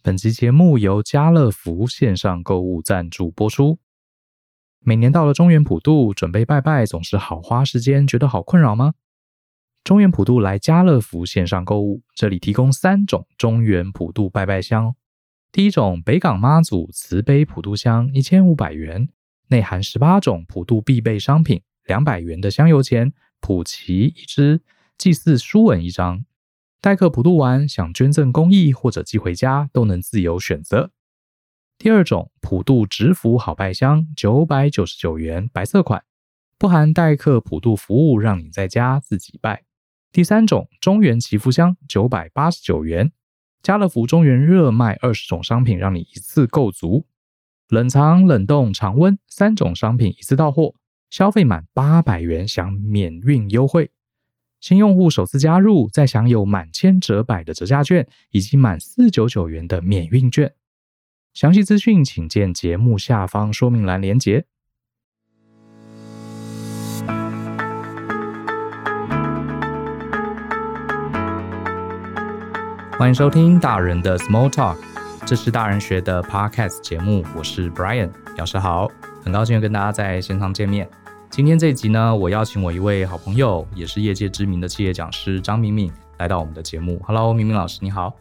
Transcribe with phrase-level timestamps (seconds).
[0.00, 3.78] 本期节目由家乐福线上购物赞助播出。
[4.78, 8.94] 每年到了中原普渡，准备拜拜总是好花时间，觉得好困扰吗？
[9.82, 14.94] 中原普渡来家乐福线上购物，这里提供三种中原普渡拜拜香。
[15.50, 19.08] 第一种北港妈祖慈悲普渡香，一千五百元，
[19.48, 24.62] 内含十八种普渡必备商品，两百元的香油钱，普旗一支，
[24.96, 26.24] 祭祀书文一张。
[26.80, 30.92] 待客普渡完，想捐赠公益或者寄回家，都能自由选择。
[31.76, 36.04] 第二种普渡直福好拜香，九百九十九元，白色款，
[36.56, 39.64] 不含代客普渡服务，让你在家自己拜。
[40.12, 43.10] 第三种中原祈福香，九百八十九元，
[43.60, 47.06] 家乐福中原热卖二十种商品，让你一次购足，
[47.68, 50.74] 冷藏、冷冻、常温三种商品一次到货，
[51.10, 53.90] 消费满八百元享免运优惠。
[54.60, 60.52] 新用户首次加入，再享有满千折百的折价券，以及满四九九元的免运券。
[61.32, 64.46] 详细资讯请见节目下方说明栏连结。
[72.98, 74.76] 欢迎收听大人的 Small Talk，
[75.24, 78.88] 这是大人学的 Podcast 节目，我是 Brian，老师好，
[79.22, 80.90] 很高兴又跟大家在线上见面。
[81.38, 87.00] 今天这一集呢，我邀请我一位好朋友，也是业界知名的企业讲师张敏敏来到我们的节目。
[87.06, 88.12] Hello，敏敏老师，你好。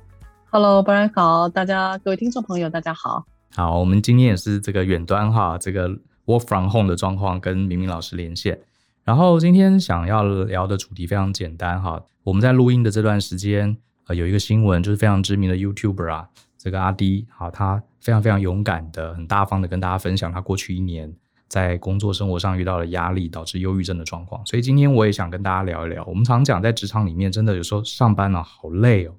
[0.52, 3.26] Hello，Brian 好，大家各位听众朋友，大家好。
[3.56, 5.90] 好，我们今天也是这个远端哈，这个
[6.28, 8.60] Work from Home 的状况跟敏敏老师连线。
[9.04, 21.12] 然后今天想要聊的主题非常简单哈，我们在录音的这段时间，呃，有一个新闻，就是非常知名的 YouTuber 啊，这个阿迪，好，他非常非常勇敢的、很大方的跟大家分享他过去一年。
[21.48, 26.04] 在工作生活上遇到了压力，导致忧郁症的状况，所以今天我也想跟大家聊一聊。
[26.06, 29.16] 我们常讲在职场里面，真的有时候上班啊，好累哦。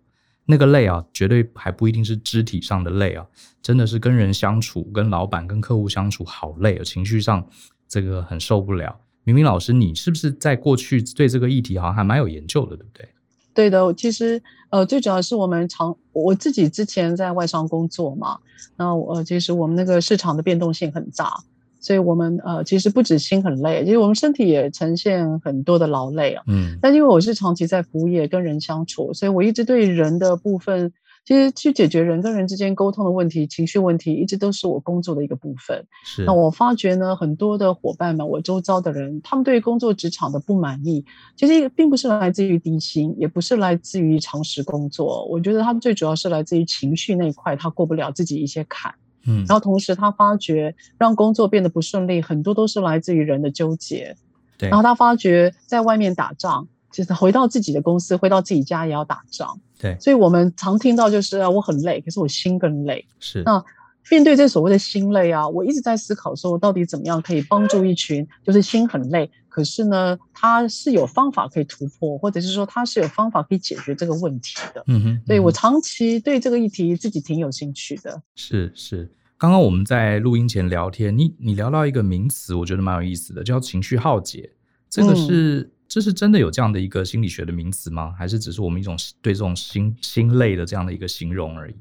[0.50, 3.26] 那个累啊，绝对还不一定是肢体上的累啊，
[3.60, 7.46] 真的是跟人相处、跟老板、跟客户相处好累哦，情绪上
[7.86, 8.98] 这个很受不了。
[9.24, 13.08] 明明老师，你是不是在过去对这个议题好像还蛮有研究的，对不对？
[13.52, 18.38] 对的，其实呃，最主要是我们常我自己之前在外商工作嘛，
[18.76, 21.42] 那呃，其实我们那个市场的变动性很大。
[21.80, 26.42] 所以我们呃，其实不止心很累，其实我们身体也呈现很多的劳累啊。
[26.46, 26.78] 嗯。
[26.82, 30.92] 但因为我是长期在服务业跟人相处，所以我一直对人的部分，
[31.24, 35.86] 其实去解决人跟人之间沟通的问题、情绪问题，一直都是我工作的一个部分。
[36.04, 36.24] 是。
[36.24, 41.04] 那我发觉呢，很多的伙伴们，我周遭的人，他们对于工作职场的不满意，
[41.36, 45.24] 其实并不是来自于低薪，也不是来自于长时工作。
[45.26, 48.92] 我觉得他们最主要是来自于情绪那一块，他过不了自己一些坎。
[49.28, 54.16] 嗯，然后同时他发觉让工作变得不顺利，很多都是来自于人的纠结。
[54.56, 59.60] 对，然后他发觉在外面打仗，就是回到自己的公司，回到自己家也要打仗。
[59.78, 63.06] 对，所以我们常听到就是啊，我很累，可是我心更累。
[63.20, 63.62] 是，那
[64.10, 74.84] 面对这所谓的心累啊，我一直在思考说，到底怎么样可以帮助一群就是心很累，可是呢，他是有方法可以突破，或者是说他是有方法可以解决这个问题的。
[74.86, 78.22] 嗯哼，所以我长期对这个议题自己挺有兴趣的。
[78.36, 79.10] 是是。
[79.36, 84.48] 刚刚我们在录音前聊天，你你聊到一个名词，我觉得蛮有意思的，叫情绪耗竭。
[84.88, 88.14] 这个是、嗯、这是真的有这样的一个心理学的名词吗？
[88.16, 91.74] 还是只是我们一种对这种心心累的这样的一个形容而已？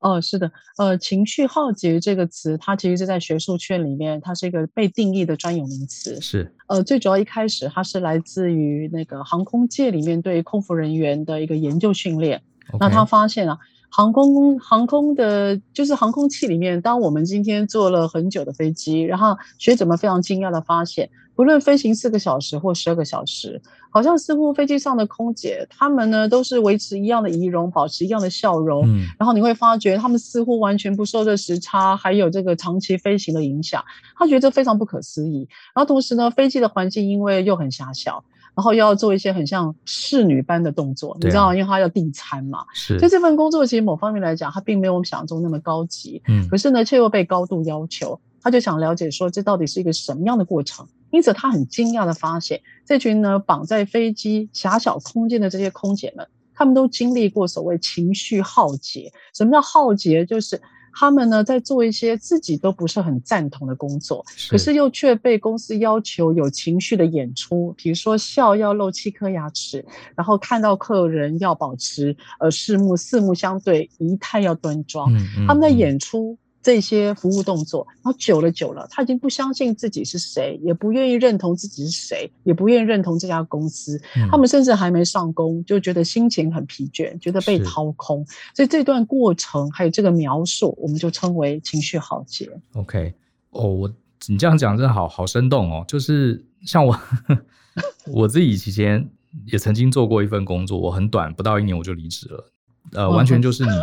[0.00, 6.20] 哦，是的，呃，情绪耗竭这个词，它其实是在学术圈里面，它是一个被定义的专有名词。
[6.20, 12.42] 是，呃，最主要一开始它是来自于那个航空界里面对空服人员的一个研究训练。
[12.78, 13.58] 那他发现啊。
[13.90, 16.80] 航空航空的，就是航空器里面。
[16.80, 28.86] 当我们今天坐了很久的飞机，然后学者们非常惊讶的发现，不论飞行四个小时或十二个小时，好像似乎飞机上的空姐，她们呢都是维持一样的仪容，保持一样的笑容。
[28.86, 33.84] 嗯，然后你会发觉，她们似乎完全不受这时差还有这个长期飞行的影响。
[34.16, 35.48] 他觉得这非常不可思议。
[35.74, 38.22] 然后同时呢，飞机的环境因为又很狭小。
[38.54, 42.64] 然后又要做一些很像侍女般的动作，啊、你知道，因为他要递餐嘛。
[42.74, 42.98] 是。
[42.98, 46.22] 所以这份工作其实某方面来讲，它并没有我们想象中那么高级。
[46.28, 46.46] 嗯。
[46.48, 48.20] 可是呢，却又被高度要求。
[48.42, 50.86] 他就想了解说，这到底是一个什么样的过程？
[51.10, 59.12] 因此，他很惊讶的发现，这群呢绑在飞机狭小空间的这些空姐们，他们都经历过所谓情绪耗竭。
[59.34, 60.24] 什么叫耗竭？
[60.24, 60.60] 就是。
[60.92, 69.84] 他们呢，在做一些自己都不是很赞同的工作，是可是又却被公司要求有情绪的演出，比如说笑要露七颗牙齿，
[70.14, 75.12] 然后看到客人要保持呃四目四目相对，仪态要端庄。
[75.12, 83.98] 嗯嗯嗯，他们在演出这些服务动作，然后久了久了，他已经不相信自己是谁，也不愿意认同自己是谁，也不愿意认同这家公司。
[84.16, 88.26] 嗯、他们甚至还没上工，就觉得心情很疲倦，觉得被掏空。
[88.54, 92.50] 所以这段过程还有这个描述，我们就称为情绪耗竭。
[92.74, 93.14] OK，
[93.50, 93.90] 哦，我
[94.26, 95.82] 你这样讲真的好好生动哦。
[95.88, 97.00] 就是像我
[98.06, 99.08] 我自己以前
[99.46, 102.52] 也曾经做过一份工作，我很短，不到一年我就离职了。
[102.92, 103.70] 呃，完全就是你。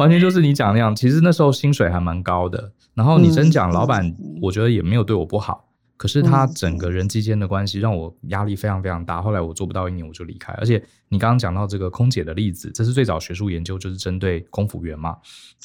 [0.00, 2.72] 完全就是你讲那样，其实那时候薪水还蛮高的。
[2.94, 5.68] 然后你真讲，老板我觉得也没有对我不好，
[5.98, 9.20] 可是他整个人际间的关系让我压力非常非常大。
[9.20, 10.54] 后来我做不到一年我就离开。
[10.54, 15.16] 而且你刚刚讲到这个空姐的例子，这是最早学术研究就是针对空服员嘛。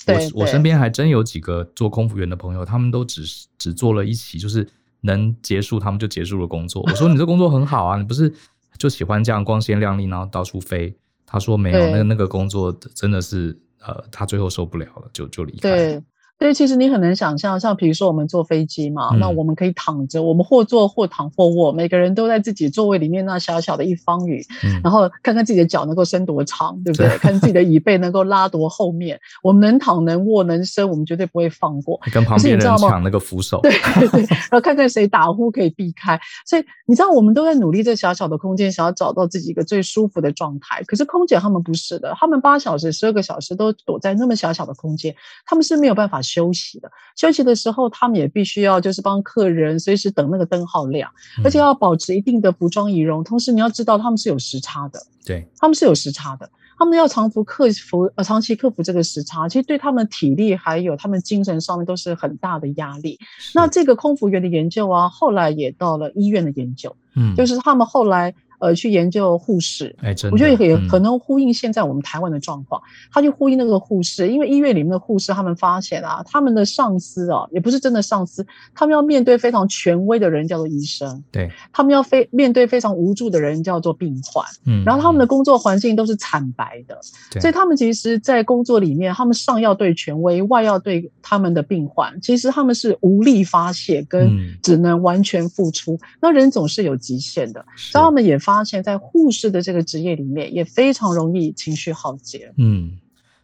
[0.07, 3.23] 我我身边还真有几个做空服员的朋友，他们都只
[3.57, 4.67] 只做了一期，就是
[5.01, 6.83] 能结束他们就结束了工作。
[6.83, 8.31] 我说你这工作很好啊， 你不是
[8.77, 10.93] 就喜欢这样光鲜亮丽，然后到处飞？
[11.25, 13.57] 他说没有，那个那个工作真的是。
[13.79, 16.03] 呃，他最后受不了了，就就离开了。
[16.37, 27.17] 对，其实你很难想象，像比如说我们坐飞机嘛，嗯、那我们可以躺着，我们或坐或躺或卧，每个人都在自己座位里面那小小的一方隅，嗯、然后看看自己的脚能够伸多长，对不对？
[27.19, 31.99] 看自己的椅背能够拉多后面，我们能躺能卧能伸，我们绝对不会放过。
[32.11, 36.19] 跟旁边人抢那个扶手，对对对，然后看看谁打呼可以避开。
[36.45, 40.83] 所以你知道，我们都在努力这小小的空间，想要找到自己一个最舒服的状态。
[40.83, 45.15] 可是空姐他们不是的，他们八小时、十二个小时都躲在那么小小的空间，
[45.45, 46.91] 他们是没有办法休息的。
[47.15, 51.09] 休息的时候，他们也必须要就是帮客人随时等那个灯号亮，
[51.43, 53.23] 而且要保持一定的服装仪容。
[53.23, 63.19] 同时，你要知道他们是有时差的，对，他们是有时差的，他们要长服克服呃长期克服这个时差，其实对他们体力还有他们精神上面都是很大的压力。
[63.53, 68.33] 那这个空服员的研究啊，后来也到了医院的研究，嗯，就是他们后来。
[68.59, 72.81] 呃，去研究护士，哎，真的，我觉得也可能呼应现在我们台湾的状况。
[72.81, 86.95] 嗯、他就呼应那个护士，因为医院里面的护士，他们发现啊，他们的上司啊，也不是真的上司，他们要面对非常权威的人，叫做医生，对，他们要非面对非常无助的人，叫做病患，嗯，然后他们的工作环境都是惨白的，
[87.35, 94.31] 嗯、所以他们其实，在工作里面，他们上要对权威，外要对他们的病患，其实他们是无力发泄，跟
[94.63, 95.95] 只能完全付出。
[95.95, 98.39] 嗯、那人总是有极限的，所以他们也。
[98.45, 102.53] 发现，在护士的这个职业里面，也非常容易情绪耗竭。
[102.57, 102.99] 嗯，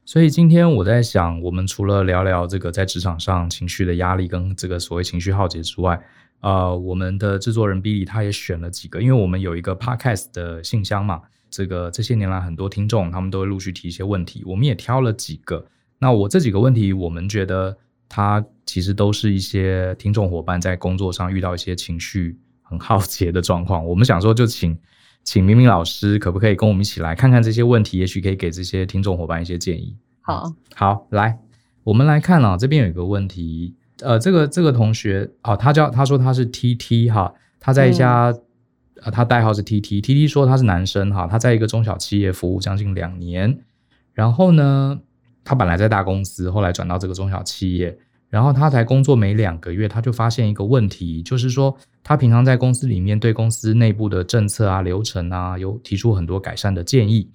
[0.05, 5.99] 所以今天我在想，我们除了聊聊这个在职场上情绪的压力跟这个所谓情绪耗竭之外，
[6.41, 15.65] 呃，我们的制作人 Billy 他也选了几个，因为我们有一个 Podcast 的信箱嘛，这个这些年来很多听众他们都会陆续提一些问题，我们也挑了几个。
[15.99, 17.77] 那我这几个问题，我们觉得
[18.09, 22.37] 他其实都是一些听众伙伴在工作上遇到一些情绪
[22.71, 24.75] 很耗竭的状况，我们想说就请。
[25.23, 27.99] 请明明老师可不可以跟我们一起来看看这些问题？
[27.99, 29.95] 也许可以给这些听众伙伴一些建议。
[30.19, 31.37] 好，好，来，
[31.83, 38.41] 我们来看啊，这边有一个问题，呃，这个这个同学，哦，他叫他说他是 T T 哈，他在一家，嗯、
[39.03, 43.59] 呃，他代号是 T T T T 说他是男生哈，他在一个中小企业服务将近两年，
[44.15, 44.99] 然后呢，
[45.43, 47.95] 他本来在大公司，后来转到这个中小企业。
[48.31, 57.29] 然后他才工作没两个月，他就发现一个问题，就是说他平常在公司里面对公司内部的政策啊、流程啊，有提出很多改善的建议，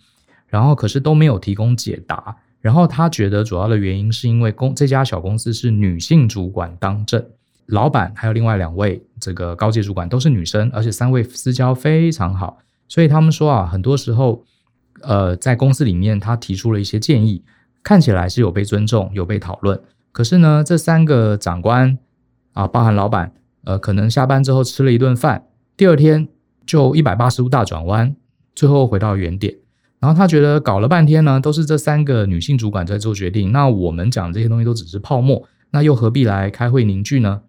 [0.49, 2.35] 然后可是都没有提供解答。
[2.63, 7.23] 然后他觉得主要的原因是因为公这家小公司是女性主管当政，
[7.67, 12.59] 老板还有另外两位这个高阶主管都是女生，而且三位私交非常好，
[12.89, 14.43] 所以他们说啊，很多时候，
[15.03, 17.45] 呃，在公司里面他提出了一些建议，
[17.83, 19.79] 看起来是有被尊重、有被讨论。
[20.17, 21.99] 可是呢，这三个长官
[22.55, 25.45] 啊，包含老板，呃，可能下班之后吃了一顿饭，
[25.77, 26.27] 第二天
[26.65, 28.17] 就一百八十度大转弯，
[28.55, 29.55] 最后回到原点。
[29.99, 33.53] 然后他觉得搞了半天呢，都是这三个女性主管在做决定。
[33.53, 37.43] 那我们讲这些东西都只是泡沫，那又何必来开会凝聚呢？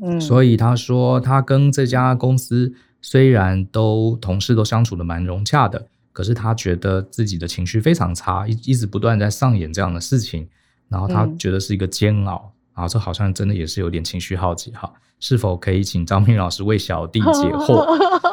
[0.00, 10.46] 嗯，所以他说，他跟这家公司虽然都同事都相处的蛮融洽的，可是他觉得自己的情绪非常差，一一直不断在上演这样的事情。
[10.90, 14.92] 然后他觉得是一个煎熬，然后，这好像真的也是有点情绪耗竭哈。
[15.20, 17.86] 是否可以请张明老师为小弟解惑？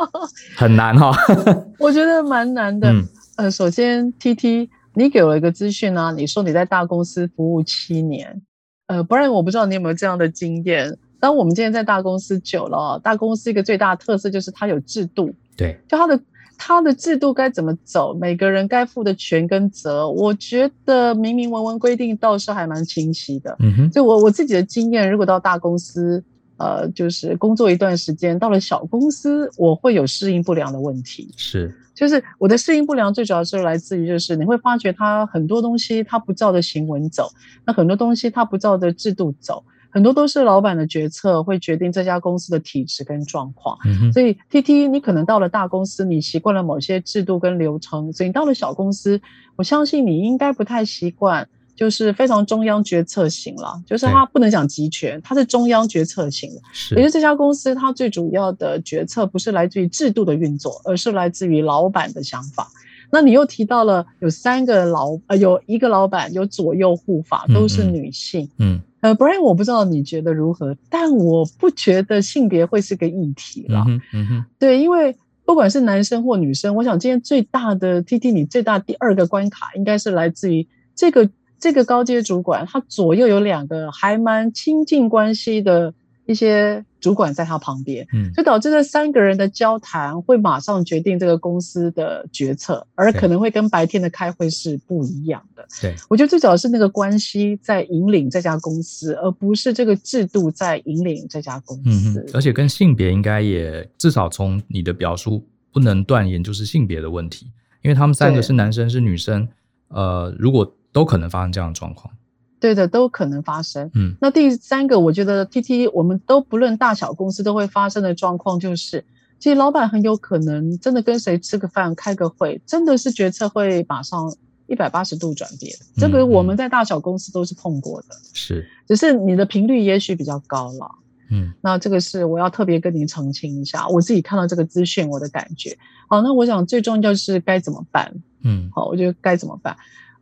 [0.58, 1.12] 很难哈，
[1.78, 2.90] 我觉得蛮难的。
[2.92, 8.42] 嗯、呃，首先 T T，你给我一个资讯啊，你说你在大公司服务七年，
[8.88, 10.98] 呃，不然我不知道你有没有这样的经验。
[11.20, 16.20] 当我们今天在大公司久了，大公司一个最大的特色就是它有制度，对，就它的。
[16.58, 18.14] 他的制度该怎么走？
[18.14, 23.56] 每个人该负的权跟责，我觉得明明文文规定倒是还蛮清晰的。
[23.60, 26.24] 嗯哼，就我我自己的经验，如果到大公司，
[26.58, 31.32] 呃，就是工作一段时间，到了小公司，我会有适应不良的问题。
[31.38, 37.30] 是，就是我的适应不良最主要是来自于，就是你会发觉他很多东西他不照着行文走，
[37.66, 39.64] 那很多东西他不照着制度走，
[39.98, 43.76] 很多都是老板的决策会决定这家公司的体质跟状况。
[43.84, 44.14] 嗯。
[44.14, 49.20] 所以 TT，你可能到了大公司，你习惯了某些制度跟流程，所以你到了小公司，
[49.56, 51.50] 我相信你应该不太习惯。
[51.76, 56.62] 就是非常中央决策型了，就是它不能讲集权，它是中央决策型的。
[56.74, 62.68] 是，也就是这家公司它最主要的决策不是来自于制度的运作，而是来自于老板的想法。
[63.12, 68.50] 那你又提到了有三个老呃，有一个老板有左右护法，都是女性。
[68.58, 73.86] 嗯，嗯，呃，Brian，我不知道你觉得如何，但我不觉得性别会是个议题了。
[73.88, 81.30] 嗯，嗯哼，对，因为不管是男生或女生，我想今天最大的 TT，你最大第二个关卡应该是来自于这个。
[81.60, 85.92] 这个高阶主管，他左右有两个还蛮亲近关系的
[86.28, 95.66] 一些主管在他旁边，嗯，就导致这三个人的交谈会马上决定这个公司的决策，而可能会跟白天的开会是不一样的。
[95.82, 102.20] 对，我觉得最主要是那个关系在引领这家公司，而不是这个制度在引领这家公司。
[102.20, 107.48] 嗯，而且跟性别应该也至少从你的表述不能断言就是性别的问题，
[107.82, 109.48] 因为他们三个是男生是女生，
[109.88, 110.72] 呃，如果。
[110.94, 112.12] 都可能发生这样的状况，
[112.60, 113.90] 对的，都可能发生。
[113.94, 119.04] 嗯，那第三个，我觉得 TT 我们都不论大小公司都会发生的状况，就是
[119.40, 124.36] 其实老板很有可能真的跟谁吃个饭、开个会，真的是决策会马上
[124.66, 125.72] 一百八十度转变。
[125.96, 130.90] 嗯，这个我们在大小公司都是碰过的，是，只是你的频率也许比较高了。
[131.30, 135.78] 嗯，那这个是我要特别跟您澄清一下，我自己看到这个资讯我的感觉。
[136.10, 138.12] 好，那我想最重要是该怎么办？
[138.44, 139.76] 嗯，好，我觉得该怎么办？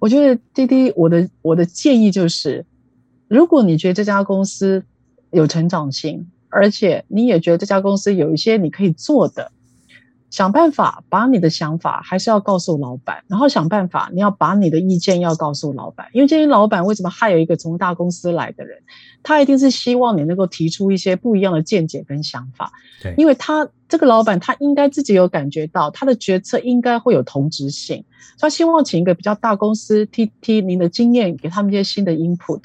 [0.05, 2.63] 我觉得滴滴我的我的建议就是，
[3.27, 4.83] 如果你觉得这家公司
[5.31, 9.51] 有成长性，而且你也觉得这家公司有一些你可以做的，
[10.29, 18.77] 想办法把你的想法还是要告诉老板，然后想办法你要把你的意见要告诉老板，因为这些老板为什么还有一个从大公司来的人，
[19.23, 22.71] 他一定是希望你能够提出一些不一样的见解跟想法，
[23.01, 23.67] 对，因为他。
[23.87, 28.03] 这个老板他应该自己有感觉到，他的决策应该会有同质性。
[28.39, 32.61] 他希望请一个比较大公司 TT，您的经验给他们一些新的 input。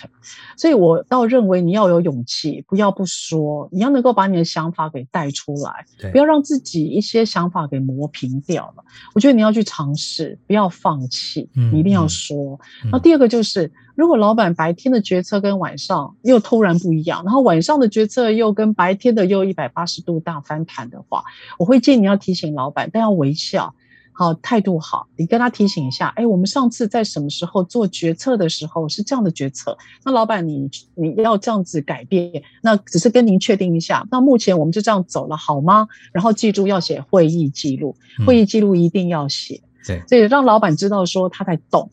[0.57, 8.85] 所以我倒认为你要有勇气，不要不说，你要能够把你的想法给带出来，不要让自己一些想法给磨平掉了。
[9.15, 12.59] 我觉得你要去尝试，不要放弃，你一定要说。
[12.83, 13.71] 嗯嗯、那第二个就是。
[13.97, 21.25] 如果老板白天的决策跟晚上又突然不一样，然后晚上的决策又跟白天的又一百八十度大翻盘的话，
[21.59, 23.75] 我会建议你要提醒老板，但要微笑，
[24.13, 35.89] 好，态度好，你跟他提醒一下，哎，我们上次在什么时候做决策的时候是这样的决策，那老板你你要这样子改变，那只是跟您确定一下，那目前我们就这样走了好吗？
[36.13, 41.91] 然后记住要写会议记录，会议记录一定要写，对、嗯，所以让老板知道说他在动。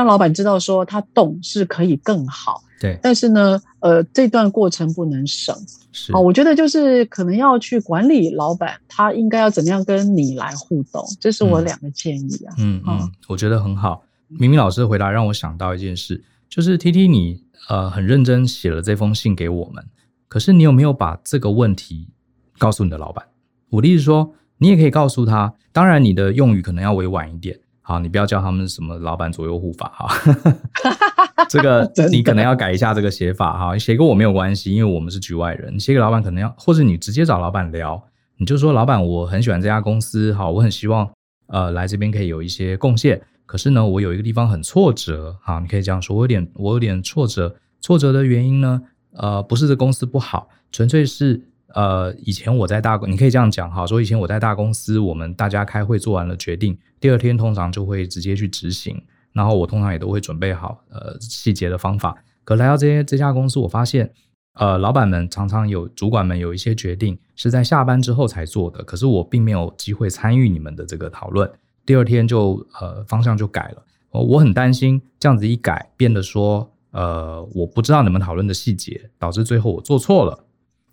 [0.00, 2.98] 让老板知道说他动是可以更好，对。
[3.02, 5.54] 但是呢，呃，这段过程不能省，
[5.92, 6.18] 是啊。
[6.18, 12.54] 我觉得就是可能要去管理老板，他应该要怎么样跟你来互动，这是我两个建议啊。
[12.56, 14.02] 嗯嗯，嗯，我觉得很好。
[14.28, 19.84] 明明老师的回答让我想到一件事，就是 TT 你呃很认真写了这封信给我们，
[20.28, 22.08] 可是你有没有把这个问题
[22.58, 23.26] 告诉你的老板？
[23.68, 27.58] 我的意思说，你也可以告诉他，当然你的用语可能要委婉一点。
[27.90, 30.08] 好，你不要叫他们什么老板左右护法哈，
[31.50, 33.76] 这个你可能要改一下这个写法哈。
[33.76, 35.74] 写给我没有关系，因为我们是局外人。
[35.74, 38.00] 你写给老板可能要，或者你直接找老板聊，
[38.36, 41.10] 你就说老板，我很喜欢这家公司，好，我很希望
[41.48, 43.20] 呃来这边可以有一些贡献。
[43.44, 48.80] 可是呢，我有一个地方很挫折，好，你可以这样说，我有点我有点挫折，挫折的原因呢，
[49.14, 51.48] 呃，不是这公司不好，纯粹是。
[51.74, 59.00] 呃，以前我在大，你可以这样讲哈，说以前我在大公司，我们大家开会做完了决定，第二天通常就会直接去执行，
[59.32, 62.16] 然后我通常也都会准备好呃细节的方法。
[62.44, 64.10] 可来到这些这家公司，我发现，
[64.54, 71.48] 呃，老板们常常有主管们有一些决定是在下班之后才做的，可是我并没有机会参与你们的这个讨论，
[71.86, 80.46] 第二天就呃方向就改了，我很担心这样子一改，变得说呃我不知道你们讨论的细节，导致最后我做错了。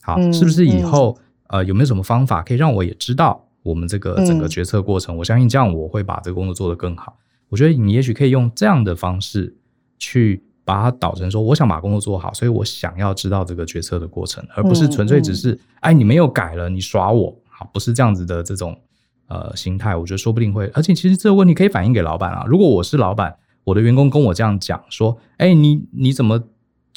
[0.07, 5.13] 好，是不是以后、呃有没有什么方法可以让我也知道我们这个整个决策过程？
[5.13, 7.17] 嗯、我相信这样我会把这个工作做得更好。
[7.49, 9.53] 我觉得你也许可以用这样的方式
[9.97, 18.79] 去把它导成说，我想把工作做好，所以我想要知道这个决策的过程，而不是纯粹只是、哎你没有改了，你耍我，好，不是这样子的这种
[19.27, 19.93] 呃心态。
[19.93, 22.45] 我觉得说不定会，而且其实这个问题可以反映给老板啊。
[22.47, 23.35] 如果我是老板，
[23.65, 26.41] 我的员工跟我这样讲说，哎你你怎么？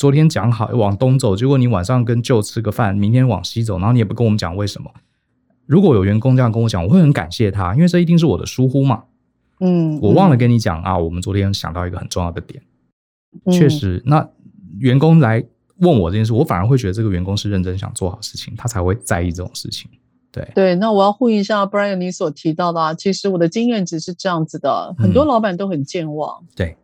[0.01, 4.91] 昨天讲好往东走，结果你晚上跟舅吃个饭，明天往西走，然后你也不跟我们讲为什么。
[5.67, 9.05] 如果有员工这样跟我讲，我会很感谢他，因为这一定是我的疏忽嘛。
[9.59, 12.63] 嗯，我忘了跟你讲啊，我们昨天想到一个很重要的点，
[13.53, 14.27] 确实，那
[14.79, 15.45] 员工来
[15.81, 19.91] 问我这件事，我反而会觉得这个员工是认真想做好事情，他才会在意这种事情。
[20.33, 26.43] 对对，那我要呼应一下 Brian 你所提到的啊，其实我的经验值是这样子的，很多老板都很健忘。
[26.55, 26.77] 对，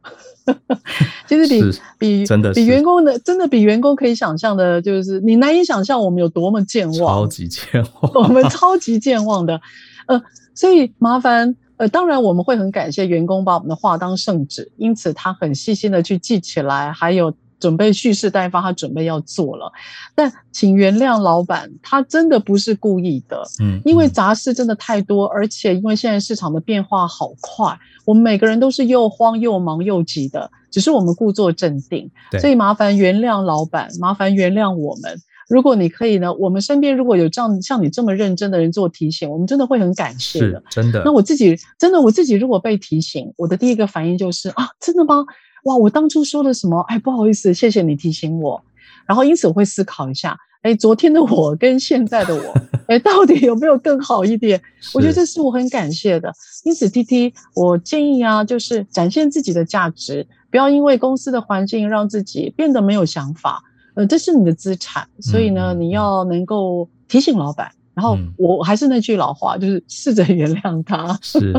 [1.28, 9.60] 其实比比真的比员工的真的比员工可以想象的，就是你难以想象我们有多么健忘，超级健忘， 我们超级健忘的。
[10.06, 10.22] 呃，
[10.54, 11.56] 所以麻烦。
[11.78, 19.72] 呃，当然我们会很感谢员工把我们的话当圣旨，因此他很细心的去记起来，还有准备蓄势待发，他准备要做了。
[20.14, 35.18] 但请原谅老板，他真的不是故意的，嗯，因为杂事真的太多，而且因为现在市场的变化好快，我们每个人都是又慌又忙又急的，只是我们故作镇定，对，所以麻烦原谅老板，麻烦原谅我们。
[35.48, 40.62] 如果你可以呢，我们身边如果有这样像你这么认真的人做提醒，我们真的会很感谢的。
[40.70, 41.02] 真的。
[41.04, 45.24] 那我自己真的我自己如果被提醒，我的第一个反应就是啊，真的吗？
[45.64, 46.80] 哇，我当初说了什么？
[46.88, 48.62] 哎，不好意思，谢谢你提醒我。
[49.06, 52.54] 然后因此我会思考一下，哎，昨天的我跟现在的我，
[52.88, 54.60] 哎，到底有没有更好一点？
[54.94, 56.32] 我觉得这是我很感谢的。
[56.64, 63.62] 因此，T T，我建议啊，就是展现自己的价值，不要因为公司的环境让自己变得没有想法。
[63.96, 67.72] 呃，这是你的资产，所以呢，嗯、你要能够提醒老板。
[67.94, 71.16] 然后我还是那句老话，就是试着原谅他。
[71.24, 71.58] 是，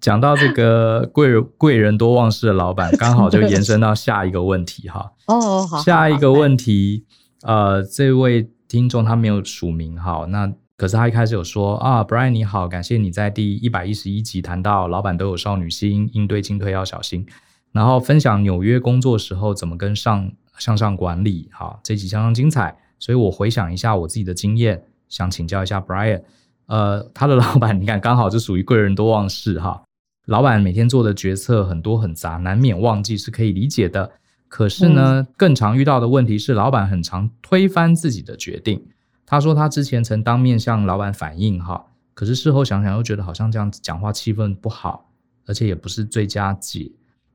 [0.00, 5.12] 讲到这个贵人贵人多忘事的老板，刚好就延伸到下一个问题哈。
[5.26, 5.82] 哦，好。
[5.82, 7.04] 下一个问题，
[7.42, 17.26] 呃，这位听众他没有署名哈，那可是他一开始有说啊，Brian 你好，感谢你在第一百一十一集谈到老板都有少女心，应对进退要小心，
[17.72, 20.32] 然后分享纽约工作时候怎么跟上。
[20.58, 26.22] 向上管理，好，这集相当精彩，所以我回想一下我自己的经验，想请教一下 Brian，
[26.66, 29.82] 呃，他的老板，你看刚好就属于贵人多忘事哈，
[30.26, 34.10] 老板每天做的决策很多很杂，难免忘记是可以理解的，
[34.48, 38.82] 可是呢，嗯、更常遇到的问题是老板很常推翻自己的决定。
[39.26, 41.84] 他说他之前曾当面向老板反映哈，
[42.14, 45.10] 可是事后想想又觉得好像这样子讲话气氛不好，
[45.46, 46.92] 而且也不是最佳解。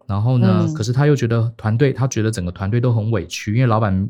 [0.09, 0.65] 然后呢？
[0.67, 4.09] 嗯、可是他又觉得团队，他觉得整个团队都很委屈，因为老板，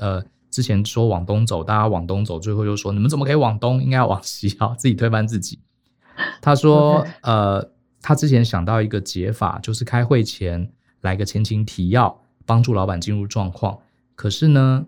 [0.00, 5.58] 呃，之前说往东走，大家往东走，最后又说你们怎么可以往东，应该要往西，啊，自己推翻自己。
[6.40, 13.78] 他说呃，他之前想到一个解法，就是开会前来个前情提要，帮助老板进入状况。
[14.14, 14.86] 可是呢，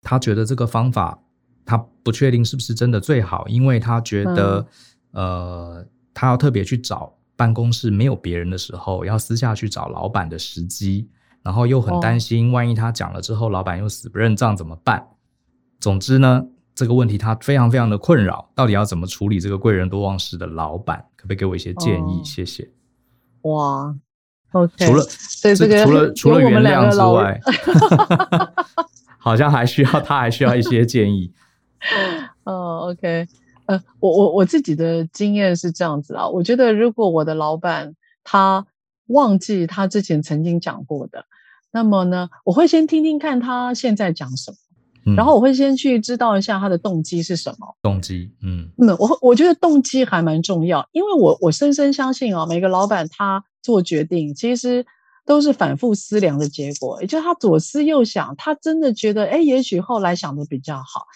[0.00, 1.20] 他觉得这个方法，
[1.66, 4.66] 他不确定是不是真的最好，因为他觉得，
[5.12, 7.17] 嗯、呃，他要特别去找。
[7.38, 11.08] 办公室没有别人的时候，要私下去找老板的时机，
[11.40, 15.06] 然后又很担心，万一他讲了之后，老板又死不认账怎么办？
[15.78, 20.98] 总之呢，这个问题他非常非常的困扰，到底要怎么处理这个贵人多忘事的老板？
[21.14, 22.24] 可不可以给我一些建议？
[22.24, 22.68] 谢谢。
[23.42, 23.94] 哇
[24.50, 25.04] ，OK，除了
[25.56, 27.40] 这个除了除了原谅之外，
[29.16, 31.32] 好像还需要他还需要一些建议。
[32.42, 33.28] 哦，OK。
[33.68, 38.66] 呃，我我我自己的经验是这样子啊，我觉得如果我的老板他
[39.08, 41.26] 忘记他之前曾经讲过的，
[41.70, 44.56] 那么呢，我会先听听看他现在讲什么，
[45.04, 47.76] 嗯、然后我会先去知道一下他的动机是什么。
[47.82, 54.86] 动机，嗯，嗯，我我觉得动机还蛮重要，因为我我深深相信啊，每个老板他做决定其实
[55.26, 61.06] 都是反复思量的结果，也就是他左思右想，他真的觉得，哎，也许后来想的比较好。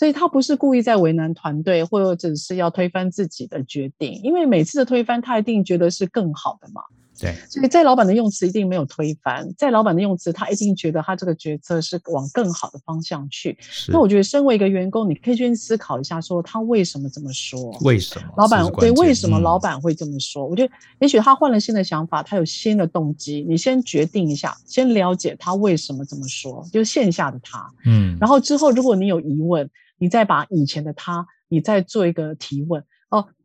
[0.00, 6.80] 所以他不是故意在为难团队，或者是要推翻自己的决定，因为每次的推翻，他一定觉得是更好的嘛。
[7.20, 13.54] 对，所以在老板的用词一定没有推翻，在老板的用词，他一定觉得他这个决策是往更好的方向去。
[13.60, 13.92] 是。
[13.92, 17.70] 那我觉得，身为一个员工，你可以先思考一下，说他为什么这么说？
[17.82, 18.32] 为什么？
[18.38, 20.46] 老板对，为什么老板会这么说？
[20.46, 23.44] 嗯、我觉得，也许他换了新的想法，他有新的动机。
[23.46, 27.70] 你先决定一下，先了解他为什么这么说，就是线下的他。
[27.84, 28.16] 嗯。
[28.18, 29.68] 然后之后，如果你有疑问，
[30.00, 32.84] 你再把以前的他，你再做一个提问。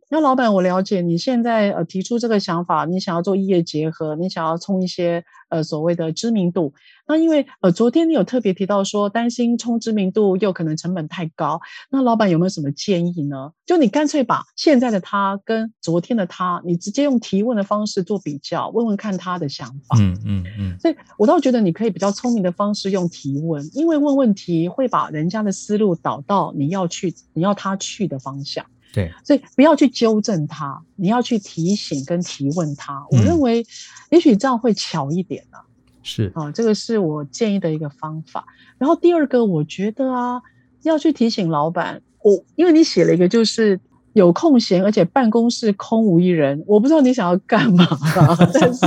[0.10, 6.74] 那老板，我了解你现在呃提出这个想法，你想要做异业结合，你想要冲一些呃所谓的知名度。
[7.08, 13.52] 那因为呃昨天你有特别提到说担心冲知名度又可能成本太高，那老板有没有什么建议呢？
[13.66, 19.98] 就你干脆把现在的他跟昨天的他，你直接用提问的方式做比较，问问看他的想法。
[20.00, 20.80] 嗯嗯嗯。
[20.80, 28.64] 所以我倒觉得你可以比较聪明的方式用提问，因为问问题会把人家的思路导到你要去你要他去的方向。
[28.96, 33.06] 对，所以不要去纠正他，你要去提醒跟提问他。
[33.12, 33.66] 我认为，
[34.10, 35.66] 也许这样会巧一点呢、啊。
[36.02, 38.46] 是啊，这个是我建议的一个方法。
[38.78, 40.42] 然后第二个，我觉得啊，
[40.84, 43.80] 要去提醒老板，我因为你写了一个就是
[44.14, 48.38] 有空闲，而且办公室空无一人，我不知道你想要干嘛吧？
[48.54, 48.86] 但是，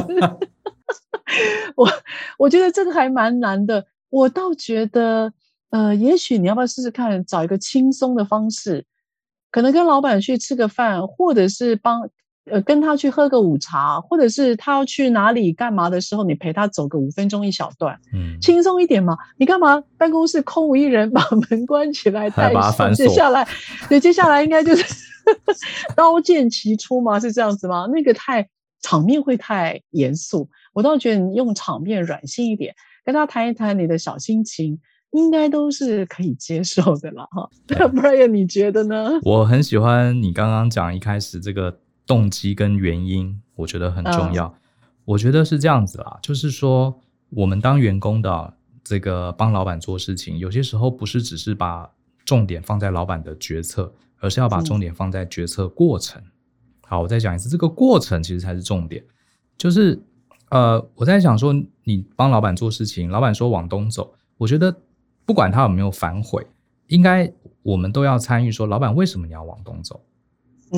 [1.74, 1.86] 我
[2.38, 3.84] 我觉得这个还蛮难的。
[4.10, 5.32] 我倒觉得，
[5.70, 8.86] 呃，也许你要不要试试看，找一个轻松的方式，
[9.50, 12.08] 可能跟老板去吃个饭，或者是帮。
[12.50, 19.18] 呃，跟他去喝个午茶，或者是他要去哪里干嘛的时候，你陪他走个五分钟一小段，嗯，轻松一点嘛。
[19.36, 22.50] 你干嘛办公室空无一人，把门关起来，带
[22.94, 23.46] 接下来，
[23.90, 24.82] 对，接下来应该就是
[25.94, 27.86] 刀剑齐出嘛，是这样子吗？
[27.92, 28.48] 那个太
[28.80, 34.80] 场面会太严肃，我倒觉得你用场面软性一点，跟他谈一谈你的小心情，
[35.12, 37.50] 应该都是可以接受的了哈。
[37.66, 39.18] Brian，你觉得呢？
[39.22, 41.78] 我很喜欢你刚刚讲一开始这个。
[42.08, 44.48] 动机跟原因，我觉得很重要。
[44.48, 44.52] Uh,
[45.04, 51.86] 我觉得是这样子啦，就是说，我们当员工的这个帮老板做事情，有些时候不是只是把
[52.24, 56.18] 重点放在老板的决策，而是要把重点放在决策过程。
[56.22, 56.32] 嗯、
[56.86, 59.04] 好，我再讲一次，这个过程其实才是重点。
[59.58, 60.00] 就是
[60.48, 64.74] 呃，我在想说，你帮老板做事情，老板说往东走，我觉得
[65.28, 66.42] 不管他有没有反悔，
[66.86, 67.30] 应该
[67.62, 68.50] 我们都要参与。
[68.50, 70.00] 说，老板为什么你要往东走？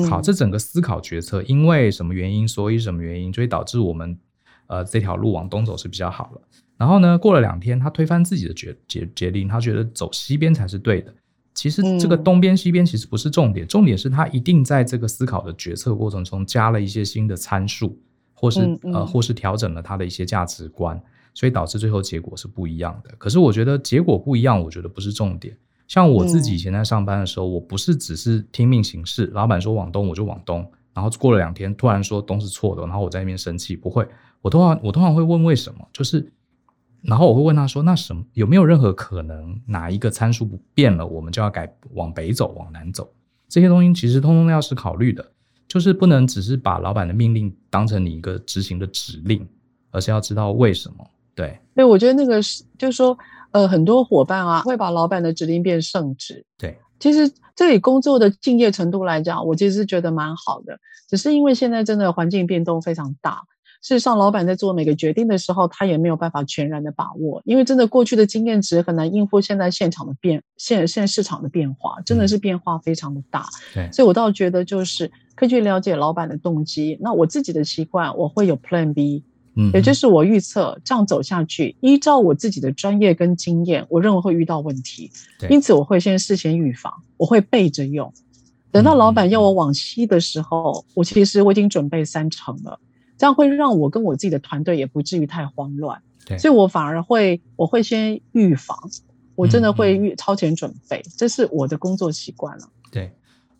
[0.09, 4.19] 好，这整个思考决策，因为什么原因，所以什么原因，就会导致我们，
[4.67, 6.41] 呃，这条路往东走是比较好的。
[6.77, 11.13] 然后呢，过了两天，他推翻自己的决决决定，他觉得走西边才是对的。
[11.53, 17.97] 其实这个东边西边其实不是重点，重点是他一定在这个思考的决策过程中加了一些新的参数，
[18.33, 21.01] 或是呃，或是调整了他的一些价值观，
[21.33, 23.13] 所以导致最后结果是不一样的。
[23.17, 25.57] 可是我觉得结果不一样，我觉得不是重点。
[25.87, 34.07] 像我自己以前在上班的时候，嗯、我不是只是听命行事，老板说往东我就往东，然后过了两天突然说东是错的，然后我在那边生气，不会，
[34.41, 36.31] 我通常我通常会问为什么，就是，
[37.01, 43.13] 然后我会问他说，那什么有没有任何可能哪一个参数不变了，我们就要改往北走往南走？
[43.49, 45.29] 这些东西其实通通要是考虑的，
[45.67, 49.45] 就是不能只是把老板的命令当成你一个执行的指令，
[49.89, 51.05] 而是要知道为什么。
[51.35, 53.17] 对，对，我觉得那个是就是说。
[53.53, 56.45] 呃，很多伙伴啊，会把老板的指令变圣旨。
[56.57, 60.79] 对，其实这里工作的敬业程度来讲，我其实是觉得蛮好的。
[61.09, 63.41] 只是因为现在真的环境变动非常大，
[63.81, 73.45] 事实上，老板在做每个决定的时候，他也没有办法全然的把握，因为真的过去的经验值很难应付现在现场的变现现在市场的变化，真的是变化非常的大。
[73.73, 76.97] 对，所以我倒觉得就是可以去了解老板的动机。
[77.01, 79.25] 那我自己的习惯，我会有 Plan B。
[79.55, 85.11] 嗯，也就是我预测这样走下去，依照我自己的专业跟经验，我认为会遇到问题，
[85.49, 88.13] 因此我会先事先预防，我会备着用。
[88.71, 92.79] 等到老板要我往西的时候，我其实我已经准备三成了，
[93.17, 96.01] 这样会让我跟我自己的团队也不至于太慌乱。
[96.25, 98.77] 对，所以我反而会，我会先预防，
[99.35, 102.69] 我真的会预超前准备，这是我的工作习惯了。
[102.89, 103.11] 对，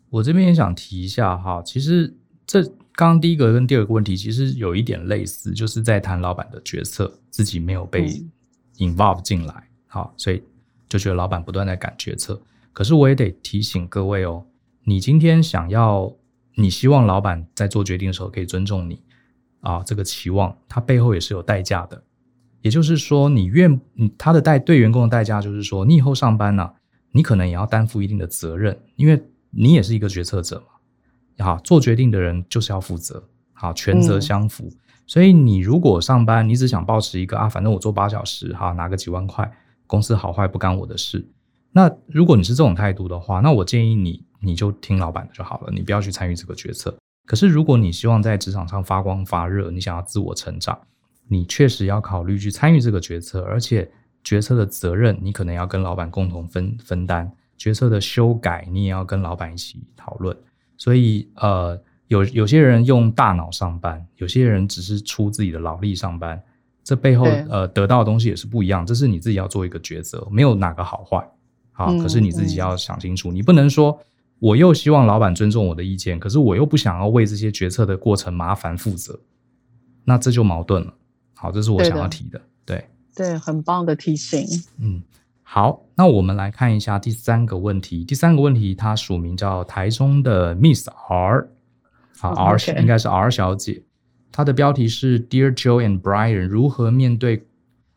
[0.08, 2.72] 我这边也想提一下哈，其实这。
[2.94, 8.06] 刚刚第一个跟第二个问题其实有一点类似，就是在谈老板的决策，自己没有被
[8.76, 10.42] involve 进来，好，所以
[10.88, 12.40] 就觉得老板不断在赶决策。
[12.72, 14.44] 可是我也得提醒各位哦，
[14.84, 16.12] 你今天想要，
[16.56, 19.00] 你希望老板在做决定的时候可以尊重你
[19.60, 22.02] 啊，这个期望，它背后也是有代价的。
[22.60, 26.70] 也就是说，你愿，你他的代对员工的代价就是说，你以后上班呢，
[27.10, 30.71] 你可能也要担负一定的责任，因为你也是一个决策者嘛。
[31.38, 34.64] 好，做决定的人就是要负责，好，权责相符。
[34.66, 34.76] 嗯。
[35.06, 39.50] 所以你如果上班，你只想保持一个啊，反正我做八小时，哈，拿个几万块，
[39.86, 41.26] 公司好坏不干我的事。
[41.72, 46.96] 那如果你是这种态度的话，那我建议你，你就听老板的就好了，你不要去参与这个决策。
[47.26, 50.78] 可是如果你希望在职场上发光发热，你想要自我成长，
[51.28, 53.90] 你确实要考虑去参与这个决策，而且
[54.22, 60.36] 决策的责任你可能要跟老板共同分分担，决策的修改你也要跟老板一起讨论。
[60.82, 66.42] 所以，呃，有有些人用大脑上班，有些人只是出自己的劳力上班，
[66.82, 68.84] 这背后呃得到的东西也是不一样。
[68.84, 71.24] 这是你自己要做一个抉择，没有哪个好坏，
[71.70, 73.96] 好，可是你自己要想清楚，你不能说
[74.40, 79.20] 我又希望老板尊重我的意见，可是我又不想要为这些决策的过程麻烦负责，
[80.02, 80.92] 那这就矛盾了。
[81.34, 84.44] 好，这是我想要提的，对，对，很棒的提醒，
[84.80, 85.00] 嗯。
[85.54, 88.06] 好，那我们来看一下第三个问题。
[88.06, 91.46] 第三个问题，它署名叫台中的 Miss R，
[92.22, 93.82] 啊，R 应该是 R 小姐。
[94.32, 97.44] 她的标题是 Dear Joe and Brian，如何面对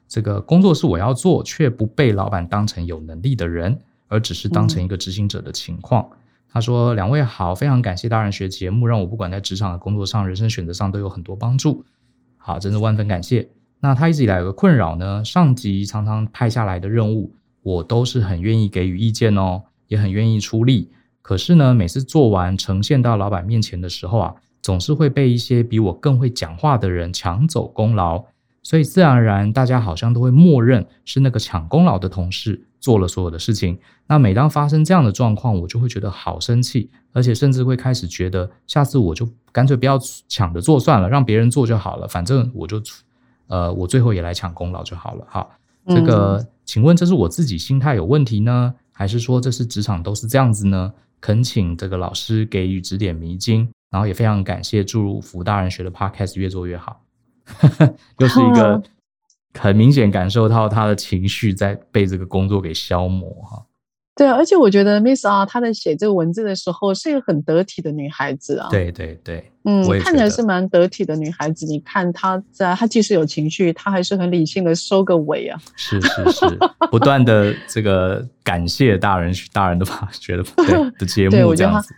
[0.06, 6.06] 这个工作是我要做，却不被老板当成有能力的人，而只是当成一个执行者的情况。
[6.52, 11.86] 她说：“两位好，非常感谢大人学节目，让我不管在职场的工作上、人生选择上都有很多帮助。
[12.36, 13.48] 好，真是万分感谢。
[13.80, 17.32] 那她一直以来有个困扰呢，上级常常派下来的任务。”
[17.66, 20.92] 我都是很愿意给予意见哦，也很愿意出力。
[21.24, 28.24] 可是呢，每次做完呈现到老板面前的时候啊，总是会被一些比我更会讲话的人抢走功劳，
[28.62, 33.80] 所以自然而然，大家好像都会默认是那个抢功劳的同事做了所有的事情。
[34.06, 39.98] 那每当发生这样的状况，我就会觉得好生气，而且甚至会开始觉得，下次我就干脆不要
[40.28, 42.80] 抢着做算了，让别人做就好了，反正我就，
[43.48, 45.26] 呃，我最后也来抢功劳就好了。
[45.28, 45.50] 好，
[45.88, 50.94] 这个，请问这是我自己心态有问题呢，还是说这是职场都是这样子呢？
[51.22, 57.02] 恳请这个老师给予指点迷津，然后也非常感谢祝福大人学的 Podcast 越做越好，
[58.20, 58.84] 又是一个
[59.54, 63.66] 很明显感受到他的情绪在被这个工作给消磨哈。
[64.16, 68.70] 对啊，而且我觉得 Miss 啊她在写这个文字的时候是一个很得体的女孩子啊。
[68.70, 71.66] 对对对，嗯，看起来是蛮得体的女孩子。
[71.66, 75.60] 你看她在，她即使有情绪，她还是很理性的收个尾啊。
[75.76, 76.58] 是是是，
[76.90, 81.90] 不断的这个感谢大人大人的吧，觉得 对的节目这样子。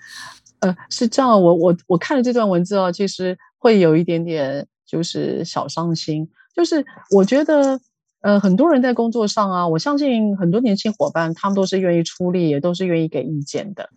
[0.62, 1.30] 对，我觉得她呃，是这样。
[1.30, 7.80] 我我我看了这段文字哦，其实会有一点点就是小伤心，就是我觉得。
[8.22, 13.90] 呃，很多人在工作上啊，我相信很多年轻伙伴，他们都是愿意出力，也都是愿意给意见的。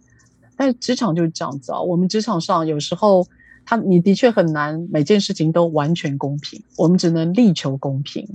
[0.57, 3.27] 但职场就是这样子啊，我们职场上有时候，
[3.65, 8.29] 他你的确很难每件事情都完全公平，我们只能力求公平。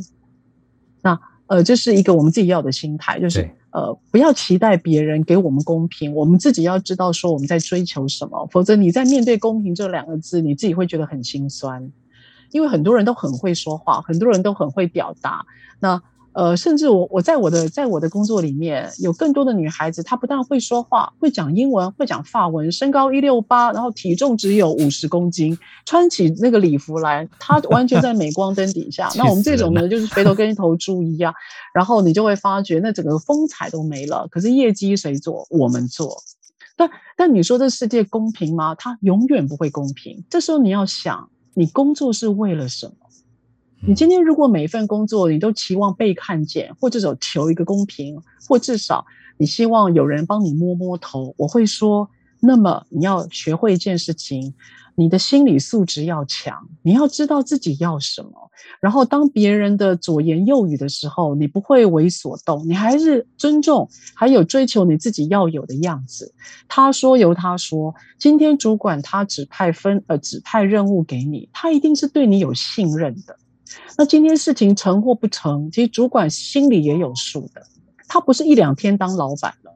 [1.02, 11.92] 那呃，这是一个我们自己要的心态，就是呃，不要期待别人给我们公平，我们自己要知道说我们在追求什么，否则你在面对公平这两个字，你自己会觉得很心酸。
[12.52, 15.46] 因为很多人都很会说话，很多人都很会表达。
[15.80, 16.02] 那
[16.34, 29.10] 呃，甚至我我在我的在我的工作里面，有更多的女孩子，她不但会说话，会讲英文，会讲法文，身高一六八，然后体重只有五十公斤，穿起那个礼服来，她完全在镁光灯底下。
[29.16, 31.34] 那 我们这种呢，就是肥头跟一头猪一样。
[31.74, 34.28] 然后你就会发觉，那整个风采都没了。
[34.30, 35.48] 可是业绩谁做？
[35.50, 36.22] 我们做。
[36.76, 38.76] 但但你说这世界公平吗？
[38.76, 40.22] 它永远不会公平。
[40.30, 41.30] 这时候你要想。
[41.56, 42.94] 你工作是为了什么？
[43.88, 49.06] 你今天如果每一份工作你都期望被看见，或者说求一个公平，或至少
[49.38, 54.54] 你希望有人帮你摸摸头，我会说，那么你要学会一件事情。
[54.96, 58.32] 你的心理素质要强，你要知道自己要什么。
[58.80, 66.34] 然后，当别人的左言右语的时候，你不会为所动，你还是尊重，还有追求你自己要有的样子。
[66.68, 73.38] 他说由他说，今天主管他指派分呃指派任务给你，他一定是对你有信任的。
[73.98, 77.62] 那今天事情成或不成，其实主管心里也有数的。
[78.08, 79.72] 他不是一两天当老板了，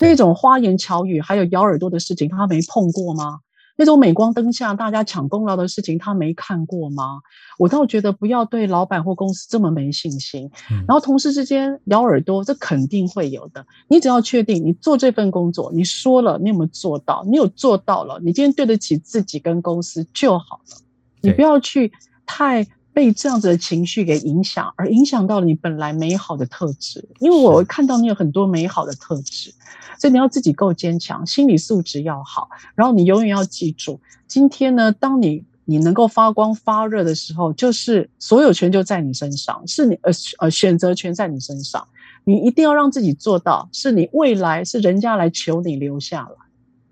[0.00, 3.40] 那种花言巧语还有咬耳朵的事情，他没碰过吗？
[3.76, 7.20] 那种镁光灯下大家抢功劳的事情，他没看过吗？
[7.58, 10.50] 我倒觉得不要对老板或公司这么没信心。
[10.70, 13.66] 嗯、然后同事之间咬耳朵，这肯定会有的。
[13.88, 17.24] 你只要确定你做这份工作，你说了，你有没有做到？
[17.28, 20.80] 你有做到了，你今天对得起自己跟公司就好了。
[21.20, 21.92] 你不要去
[22.24, 27.06] 太被这样子的情绪给影响，而影响到了你本来美好的特质。
[27.18, 29.52] 因为我看到你有很多美好的特质。
[29.98, 41.86] 所以你要自己够坚强，心理素质要好，然后你永远要记住，今天呢，当你你能够发光发热的时候，就是所有权就在你身上，是你呃呃选择权在你身上，
[42.24, 46.36] 你一定要让自己做到，是你未来是人家来求你留下来。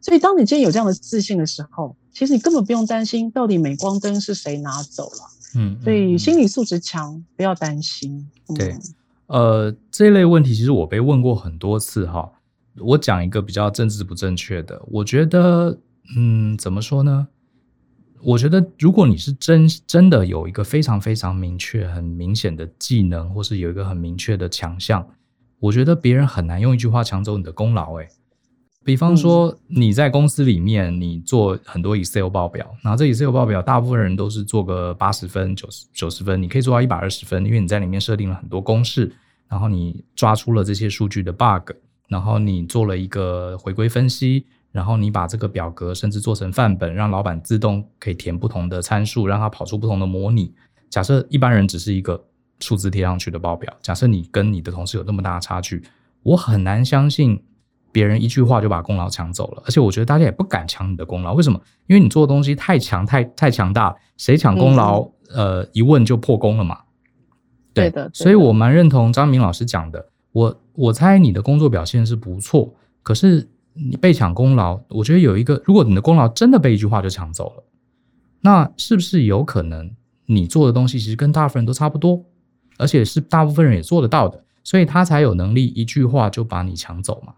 [0.01, 5.34] 所以当你今天有这样的自信的时候，其实你根本不用担心到底镁光灯是谁拿走了。
[5.57, 8.29] 嗯，所以心理素质强，不要担心。
[8.49, 8.75] 嗯、对，
[9.27, 12.33] 呃，这一类问题其实我被问过很多次哈。
[12.79, 15.79] 我讲一个比较政治不正确的，我觉得，
[16.17, 17.29] 嗯，怎么说呢？
[18.21, 25.07] 我觉得，如果你是真真的有一个非常非常明确、很明显的技能，或是有一个很明确的强项，
[25.61, 27.95] 我觉得别人很难用一句话抢走你的功劳。
[27.97, 28.09] 诶，
[28.85, 39.11] 比方说你在公司里面，你做很多 Excel 报表，然后这 Excel 报表大部分人都是做个八十分、九十九十分，你可以做到一百二十分，因为你在里面设定了很多公式，
[39.49, 41.73] 然后你抓出了这些数据的 bug。
[42.07, 50.53] 然后你做了一个回归分析，然后你把这个表格甚至做成范本，让老板自动可以填不同的参数，让它跑出不同的模拟。
[50.91, 52.23] 假设一般人只是一个
[52.61, 55.83] 数字贴上去的报表，假设你跟你的同事有那么大的差距，
[56.23, 57.43] 我很难相信
[57.95, 59.63] 别人一句话就把功劳抢走了。
[59.65, 61.61] 而且我觉得大家也不敢抢你的功劳，为什么？
[61.87, 65.03] 因为你做的东西太强、太太强大，谁抢功劳？
[65.31, 66.81] 嗯、呃，一问就破功了嘛。
[67.73, 70.09] 对，对的，所以我蛮认同张明老师讲的。
[70.33, 77.65] 我我猜你的工作表现是不错，可是你被抢功劳，我觉得有一个，如果你的功劳真的被一句话就抢走了，
[78.41, 79.93] 那是不是有可能
[80.27, 82.25] 你做的东西其实跟大部分人都差不多，
[82.79, 87.35] 而且是大部分人也做得到的，所以他才有能力一句话就把你抢走嘛？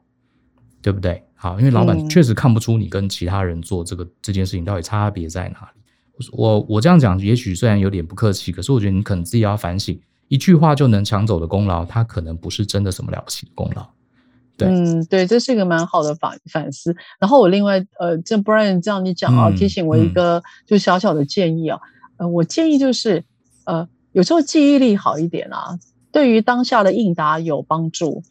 [0.83, 1.23] 对不对？
[1.35, 6.27] 好，因为老板确实看不出你跟其他人做这个、嗯、这件事情到底差别在哪里。
[6.33, 13.87] 我我这样讲，也许虽然有点不客气，可是我觉得你可能自己要反省，一句话就能抢走的功劳，它可能不是真的什么了不起的功劳。
[14.57, 16.97] 对，嗯，对，这是一个蛮好的反反思。
[17.21, 21.79] 然后我另外呃，这 Brian 这样你讲啊，提醒我一个就小小的建议啊，
[22.17, 23.23] 嗯、呃，我建议就是
[23.65, 25.79] 呃，有时候记忆力好一点啊，
[26.11, 28.23] 对于当下的应答有帮助。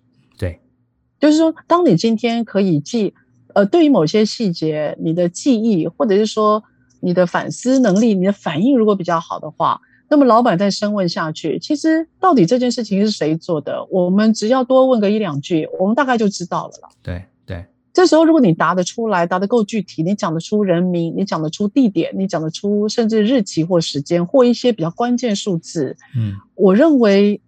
[1.25, 3.13] 对，就是说，当你今天可以记，
[3.53, 6.63] 呃，对于某些细节，你的记忆或者是说
[6.99, 9.81] 你的反思能力、你的反应如果比较好的话。
[10.07, 13.83] 那么老板再深问下去，其实到底这件事情是谁做的？
[13.89, 16.89] 我们只要多问个一两句，我们大概就知道了啦。
[17.01, 27.41] 对对，这时候如果你答得出来，答得够具体，你讲得出人名，你讲得出地点，你讲得出甚至日期或时间或一些比较关键数字，嗯，我认为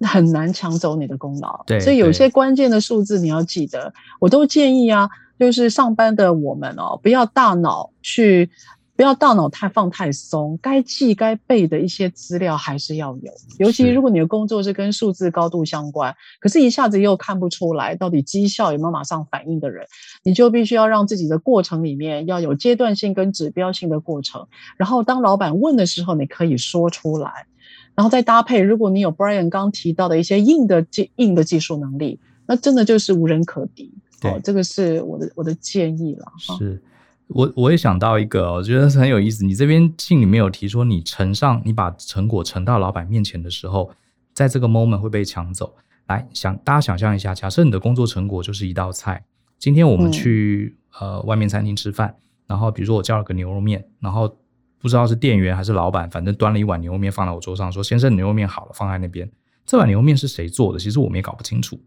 [0.00, 1.62] 很难抢走你的功劳。
[1.66, 3.92] 对，所以有些关键的数字你要记得。
[4.20, 8.50] 我都建议啊，就是上班的我们哦，不要大脑去。
[8.96, 13.32] 不要大脑太放太松，该记该背的一些资料还是要有。
[13.58, 19.84] 尤其如果你的工作是跟数字高度相关，可是一下子又看不出来到底绩效有没有马上反应的人，
[20.22, 24.46] 你就必须要让自己的过程里面要有阶段性跟指标性的过程。
[24.76, 27.46] 然后当老板问的时候，你可以说出来，
[27.94, 33.92] 然后再搭配，如果你有 Brian 刚提到的一些硬的技硬的技术能力，那真的就是无人可敌。
[34.20, 36.32] 对，哦，这个是我的我的建议了。
[36.38, 36.82] 是。
[37.28, 39.46] 我我也想到一个，我觉得是很有意思。
[39.46, 43.90] 你这边信里面有提说，你呈上，你把成果呈到老板面前的时候，
[44.34, 45.74] 在这个 moment 会被抢走。
[46.06, 49.24] 来想，大家想象一下，假设你的工作成果就是一道菜。
[49.58, 52.14] 今天我们去、嗯、呃外面餐厅吃饭，
[52.46, 54.36] 然后比如说我叫了个牛肉面，然后
[54.84, 59.26] 不知道是店员还是老板，反正端了一碗牛肉面放在我桌上，说：“先生，牛肉面好了，放在那边。”
[59.64, 60.78] 这碗牛肉面是谁做的？
[60.78, 61.80] 其实我们也搞不清楚，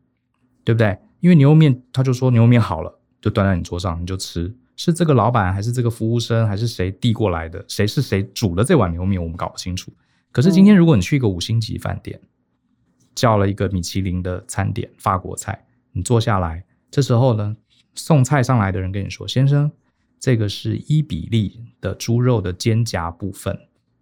[0.64, 0.98] 对不对？
[1.20, 4.52] 因为牛肉面他就说牛肉面好了，就端在你桌上，你就吃。
[4.76, 7.64] 是这个老板还是这个服务生还是谁递过来的？
[7.68, 9.22] 谁是谁煮了这碗牛肉面？
[9.22, 9.94] 我们搞不清楚。
[10.32, 12.20] 可是今天如果你去一个五星级饭店，
[13.14, 17.56] 叫了一个米其林的餐点，法国菜，你坐下来，这时候呢，
[17.94, 19.72] 送菜上来的人跟你说：“先生，
[20.20, 23.58] 这个是伊比利的猪肉的肩胛部分，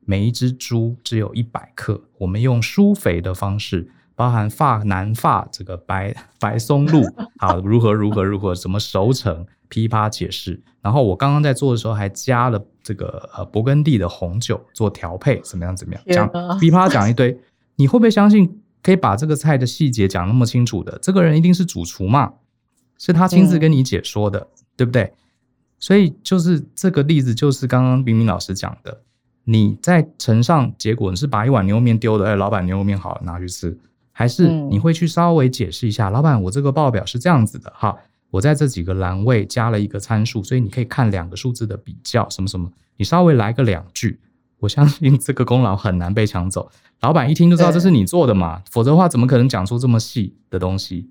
[0.06, 7.04] 每一只猪只有一百克，我们用疏肥的方式，包含发南发这个白白松露，
[7.38, 16.04] 啊，如何如何如何，怎么熟成？”噼啪解释，然后我刚刚在做的时候还加了这个呃勃艮第的红酒做调配，怎么样怎么样？
[16.06, 17.36] 讲噼啪讲一堆，
[17.76, 21.00] 你会不会相信可以把这个菜的细节讲那么清楚的？
[21.02, 22.34] 这个人一定是主厨嘛？
[23.00, 24.48] 是他亲自跟你解说的，嗯、
[24.78, 25.12] 对不对？
[25.86, 29.04] 所以就是这个例子，就是刚刚冰冰老师讲的，
[29.44, 33.78] 你在呈上结果，你是把一碗牛肉面丢了，哎，老板牛肉面好了，拿去吃，
[34.12, 37.96] 还是你会去稍微解释一下，嗯、老板，我这个报表是这样子的，哈。
[38.32, 42.68] 我在这几个栏位加了一个参数，所以你可以看两个数字的比较，什么什么，
[42.98, 44.20] 你稍微来个两句，
[44.58, 46.68] 我相信这个功劳很难被抢走。
[47.02, 51.08] 老板一听就知道这是你做的嘛，否则的话怎么可能讲出这么细的东西？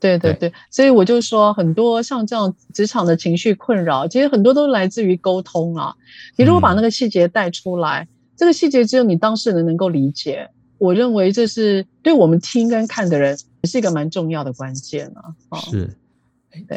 [0.00, 5.94] 对对对，所以我就说，很多像这样职场的情绪困扰，其实很多都来自于沟通啊。
[6.36, 15.58] 你如果把那个细节带出来，嗯、这个细节只有你当事人能够理解，我认为这是对我们听跟看的人也是一个蛮重要的关键啊。
[15.58, 15.96] 是。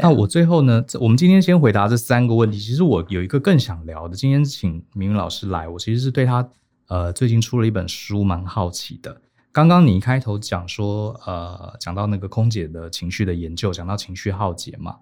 [0.02, 2.60] 那我最后呢，我们今天先回答这三个问题。
[2.60, 6.48] 其实我有一个更想聊的，今天请明明老师来，我其实是对他
[6.90, 9.20] 呃最近出了一本书蛮好奇的。
[9.54, 14.98] 刚刚你一开头讲说呃讲到那个空姐的情绪的研究，讲到情绪耗竭嘛。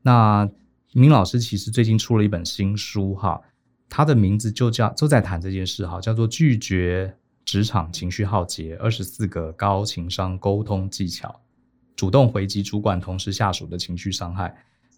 [0.00, 0.48] 那
[0.92, 3.40] 明老师其实最近出了一本新书哈，
[3.88, 11.28] 他的名字就叫就在谈这件事哈，叫做《拒绝职场情绪耗竭：二十四个高情商沟通技巧》。
[11.96, 14.56] 主动回击主管、同事、下属的情绪伤害。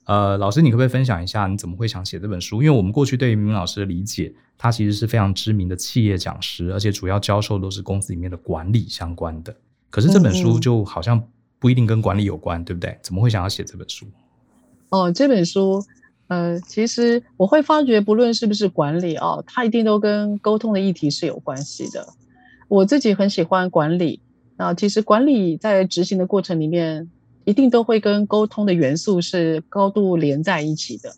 [0.08, 2.62] 呃，老师，你可不可以分享一下你怎么会想写这本书？
[2.62, 9.54] 因为我们过去对于明明老师的理解，他其实是非常知名的企业讲师，而且主要教授都是公司里面的管理相关的。
[9.90, 11.22] 可是这本书就好像
[11.58, 12.98] 不一定跟管理有关，对不对？
[13.02, 14.06] 怎么会想要写这本书？
[14.88, 15.84] 哦，这本书，
[16.28, 22.14] 呃，其实我会发觉，不论是不是管理哦，它一定都跟沟通的议题是有关系的。
[22.68, 24.22] 我自己很喜欢管理。
[24.56, 27.10] 那其实管理在执行的过程里面，
[27.48, 31.10] 一定都会跟沟通的元素是高度连在一起的。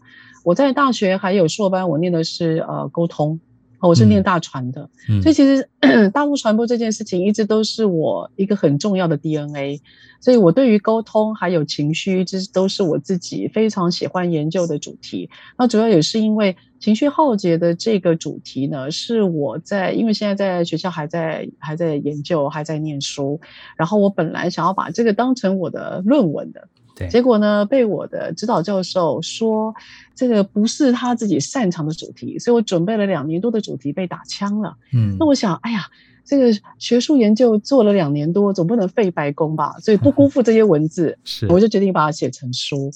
[0.45, 3.41] 我在大学还有硕班，我念的是呃沟通，
[3.81, 5.68] 我是念大传的，嗯，所以其实
[6.14, 9.81] 大陆传播这件事情一直都是我一个很重要的 DNA。
[10.20, 15.28] 所以我对于沟通还有情绪，这都是我自己非常喜欢研究的主题。
[15.59, 23.39] 那主要也是因为情绪耗竭的这个主题呢，是我在因为现在在学校还在还在研究，还在念书，
[23.76, 26.66] 然后我本来想要把这个当成我的论文的。
[26.97, 29.72] 对，结果呢，被我的指导教授说
[30.14, 34.74] 这个不是他自己擅长的主题，所以我准备了两年多的主题被打枪了。
[34.93, 35.87] 嗯，那我想，哎呀，
[36.24, 39.74] 这个学术研究做了两年多，总不能废白工吧？
[39.81, 42.91] 所以不 辜负这些文字，是，我就决定把它写成书。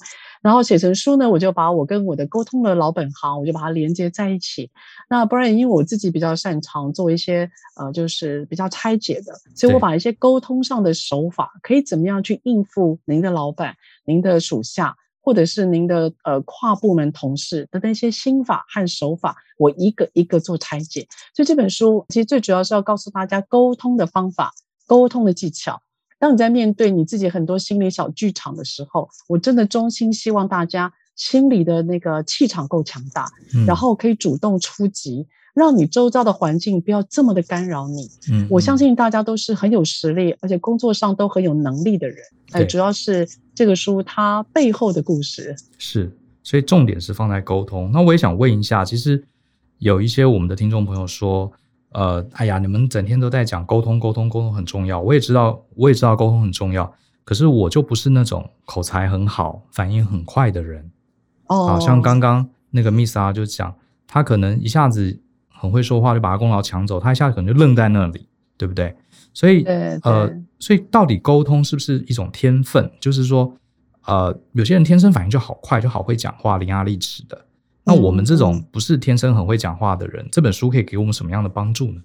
[0.45, 4.69] 然后写成书呢，我就把我跟我的沟通的老本行，我就把它连接在一起。
[5.09, 13.75] 那不然，因为我自己比较擅长做一些呃，就是比较拆解的，所以我把一些沟通上的手法，可以怎么样去应付您的老板、
[14.05, 21.07] 您的属下，或者是您的呃跨部门同事的那些心法和手法，我一个一个做拆解。
[21.35, 24.53] 所以这本书其实最主要是要告诉大家沟通的方法、
[24.85, 25.81] 沟通的技巧。
[26.25, 38.09] 当你在面对你自己很多心理小剧场的时候，我真的衷心希望大家心里的那个气场够强大，嗯，然后可以主动出击，让你周遭的环境不要这么的干扰你。
[38.31, 42.17] 嗯，我相信大家都是很有实力，而且工作上都很有能力的人。
[42.53, 45.55] 哎，主要是这个书它背后的故事。
[45.77, 46.11] 是，
[46.41, 47.91] 所以重点是放在沟通。
[47.91, 49.23] 那我也想问一下，其实
[49.77, 51.51] 有一些我们的听众朋友说。
[51.95, 54.99] 呃，哎呀，你们整天都在讲沟通，沟通，沟通很重要。
[54.99, 56.93] 我也知道，我也知道沟通很重要。
[57.23, 60.91] 可是我就不是那种口才很好、反应很快的人。
[61.47, 63.73] 哦，好像刚刚那个 Miss 啊，就讲
[64.07, 65.17] 他可能一下子
[65.47, 68.27] 很会说话，就把他功劳抢走，他一下子可能就愣在那里，
[68.57, 68.93] 对不对？
[69.33, 69.63] 所以，
[70.03, 70.29] 呃，
[70.59, 72.91] 所以到底沟通是不是一种天分？
[72.99, 73.55] 就是说，
[74.05, 77.45] 呃，有些人天生反应就好快，就好会讲话，伶牙俐齿的。
[77.85, 82.01] 那我们这种不是天生很会讲话的人，嗯，这本书可以给我们什么样的帮助呢？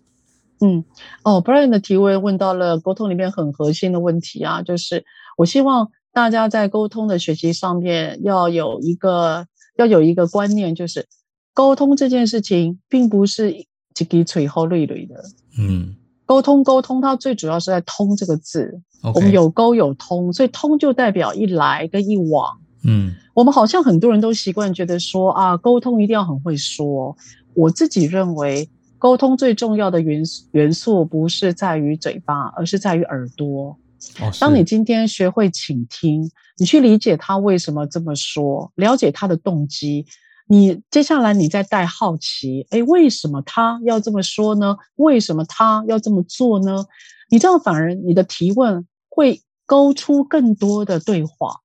[0.61, 0.85] 嗯，
[1.23, 5.05] 哦，Brian 的提问问到了沟通里面很核心的问题啊，就是
[5.39, 9.47] 我希望大家在沟通的学习上面要有一个
[9.79, 11.07] 要有一个观念，就是
[11.55, 15.25] 沟通这件事情并不是一滴水后累累的。
[15.59, 18.83] 嗯，沟通沟通，它最主要是在“通”这个字。
[19.15, 22.61] 我们有沟有通，所以“通”就代表一来跟一往。
[22.91, 27.17] 嗯，我们好像很多人都习惯觉得说啊，沟通一定要很会说。
[27.55, 28.69] 我自己认为，
[28.99, 33.77] 沟通最重要的元素元素不是在于嘴巴，而是在于耳朵。
[34.21, 40.07] 哦，当你今天学会倾听，你去理解他为什么这么说，了解他的动机，
[40.49, 44.77] 你接下来你再带好奇，诶，为什么他要这么说呢？
[44.97, 46.87] 为什么他要这么做呢？
[47.31, 51.61] 你这样反而你的提问会勾出更多的对话。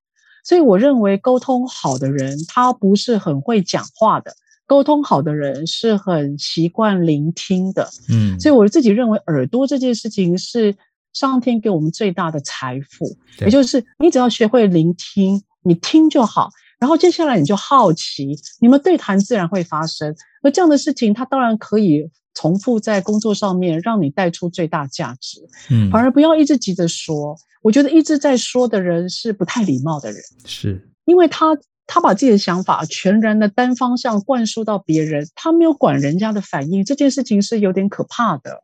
[0.45, 4.31] 所以我认为沟通好的人，他不是很会讲话的。
[4.67, 7.89] 沟通好的人是很习惯聆听的。
[8.09, 10.75] 嗯，所以我自己认为，耳朵这件事情是
[11.13, 13.05] 上天给我们最大的财富。
[13.41, 16.49] 也就是你只要学会聆听，你听就好。
[16.79, 20.15] 然后接下来你就好奇，你们对谈自然会发生。
[20.43, 25.39] 而这样的事情，它当然可以重复在工作上面，让你带出最大价值。
[25.69, 27.35] 嗯，反而不要一直急着说。
[27.65, 31.57] 我觉得一直在说的人是不太礼貌的人，是因为他
[31.87, 38.61] 他把自己的想法全然的单方向灌输到别人，他没有管人家的反应，这件事情是有点可怕的。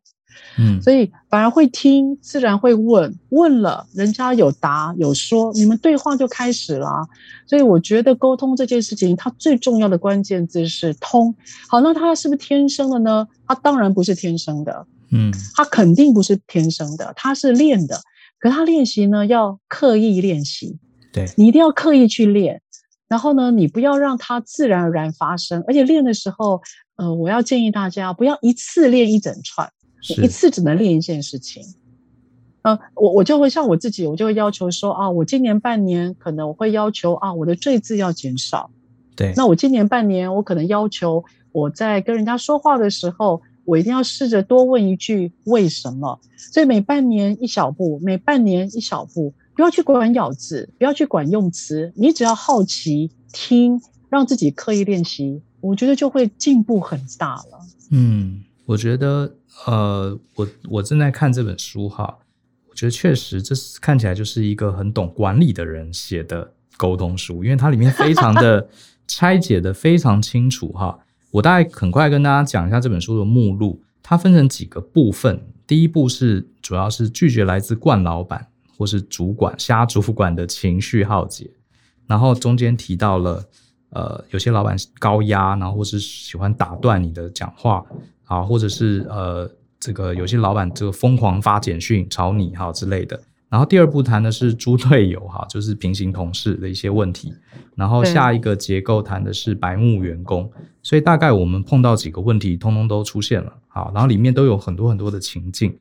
[0.60, 7.08] 嗯，所以反而会听，自然会问，问了人家有答有说，你们对话就开始了。
[7.48, 11.34] 所以我觉得沟通这件事情，它最重要的关键字是通。
[11.68, 13.28] 好，那他是不是天生的呢？
[13.48, 18.00] 他当然不是天生的，嗯，他肯定不是天生的，他是练的。
[18.42, 20.80] 可他练习呢，要刻意练习，
[21.14, 22.62] 对，你一定要刻意去练。
[23.08, 25.64] 然后呢，你不要让它自然而然发生。
[25.68, 26.60] 而且练的时候，
[26.96, 29.70] 呃，我要建议大家不要一次练一整串，
[30.24, 31.64] 一次只能练一件事情。
[32.64, 38.72] 呃，我我就会像我自己，我就会要求说啊，我今年半年可能我会要求啊，我的赘字要减少。
[39.16, 43.44] 对，那我今年半年我可能要求我在跟人家说话的时候。
[43.72, 57.66] 我一定要试着多问一句为什么，所以每半年一小步，每半年一小步，不要去管咬字，不要去管用词，你只要好奇听，让自己刻意练习，我觉得就会进步很大了。
[57.92, 59.34] 嗯，我觉得，
[59.66, 62.18] 呃，我我正在看这本书哈，
[62.70, 68.68] 我觉得确实这是看起来就是一个很懂管理的人写的沟通书，因为它里面非常的
[69.08, 71.00] 拆解的非常清楚哈。
[71.32, 75.42] 我大概很快跟大家讲一下这本书的目录，它分成几个部分。
[75.66, 78.46] 第一步是主要是拒绝来自惯老板
[78.78, 81.50] 或是主管瞎主管的情绪耗竭，
[82.08, 83.46] 然后中间提到了
[83.92, 87.86] 呃有些老板高压，然后或是喜欢打断你的讲话
[88.26, 93.18] 啊，或者是呃这个有些老板这个疯狂发简讯吵你哈之类的。
[93.52, 97.34] 然后第二步谈的是猪队友哈， 就是平行同事的一些问题。
[97.76, 100.50] 然后下一个结构谈的是白目员工。
[100.82, 103.54] 所以大概我们碰到几个问题，通通都出现了。
[103.68, 105.78] 好，然后里面都有很多很多的情境。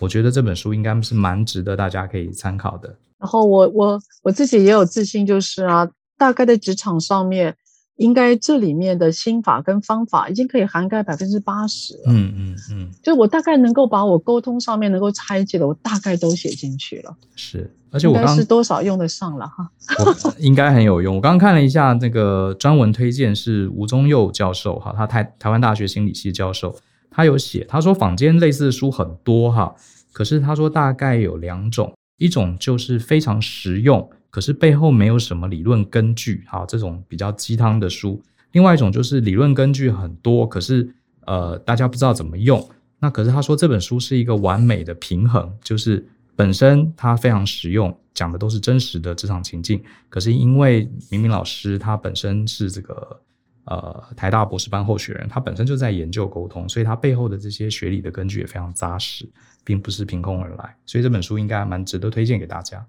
[0.00, 2.88] 我觉得这本书应该是蛮值得大家可以参考的。
[3.18, 7.54] 然后我我我自己也有自信，就是啊，大概在职场上面。
[8.00, 12.04] 应该这里面的心法跟方法已经可以涵盖百分之八十了。
[12.06, 17.14] 嗯嗯嗯，就我大概能够把我沟通上面能够拆解的，我大概都写进去了。
[17.36, 19.70] 是，而且我刚刚是多少用得上了哈？
[20.40, 21.16] 应该很有用。
[21.16, 26.74] 我刚刚看了一下那个专文推荐是吴宗佑教授哈，他台台湾大学心理系教授，
[27.10, 29.74] 他有写，他说坊间类似的书很多哈，
[30.10, 34.08] 可是他说大概有两种，一种就是非常实用。
[34.30, 38.22] 可是背后没有什么理论根据，哈，这种比较鸡汤的书。
[38.52, 40.88] 另外一种就是理论根据很多，可是
[41.26, 42.68] 呃，大家不知道怎么用。
[42.98, 46.06] 那可是他说这本书是一个完美的平衡，就是
[46.36, 49.82] 本身它非常实用，讲的都是真实的职场情境。
[50.08, 53.20] 可是因为明明老师他本身是这个
[53.64, 59.28] 呃台大博士班候选人，他本身就在研究沟通，所以他背后的这些学理的根据也非常扎实，
[59.64, 60.76] 并不是凭空而来。
[60.84, 62.84] 所以这本书应该蛮值得推荐给大家。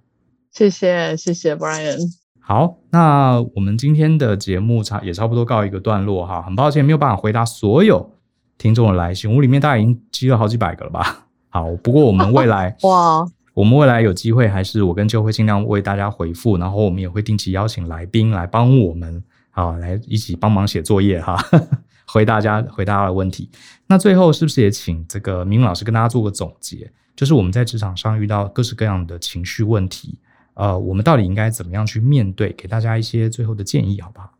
[0.51, 1.97] 谢谢谢谢 Brian。
[2.39, 6.41] 好，那我们今天的节目差也差不多告一个段落哈。
[6.41, 8.17] 很抱歉没有办法回答所有
[8.57, 11.27] 听众的来信，屋里面大概已经积了好几百个了吧。
[11.49, 21.37] 好，不过我们未来 哇，我们未来有机会还是我跟就会尽量为大家回复，然后我们也会定期邀请来宾来帮我们啊，来一起帮忙写作业哈，
[22.07, 23.49] 回大家回答的问题。
[23.87, 30.19] 那最后是不是也请这个明明老师跟大家做个总结，就是我们在职场上遇到各式各样的情绪问题。
[30.53, 32.51] 呃，我们到底应该怎么样去面对？
[32.53, 34.31] 给大家一些最后的建议，好不好？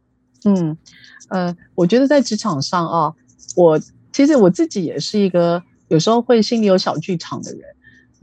[0.46, 0.78] 嗯，
[1.30, 3.14] 呃，我觉得在职场上啊，
[3.56, 3.80] 我
[4.12, 7.62] 其实我自己也是一个有时候会心里有小剧场的人。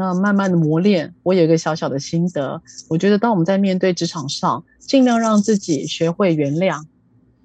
[0.00, 2.62] 那慢慢的磨练，我有一个小小的心得。
[2.88, 6.84] 我觉得当我们在面对职场上，尽量让自己学会原谅。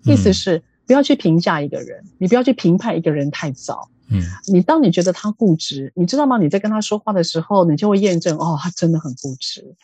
[0.06, 3.90] 意思是不要去评价一个人，你不要去评判一个人太早。
[4.10, 4.22] 嗯，
[4.52, 6.38] 你当你觉得他固执，你知道吗？
[6.38, 9.76] 你在跟他说话的时候，你就会验证哦，他真的很固执。